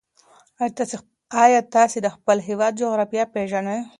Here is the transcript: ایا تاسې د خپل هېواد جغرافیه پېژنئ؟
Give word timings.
ایا 1.43 1.59
تاسې 1.73 1.97
د 2.01 2.07
خپل 2.15 2.37
هېواد 2.47 2.73
جغرافیه 2.81 3.25
پېژنئ؟ 3.33 3.79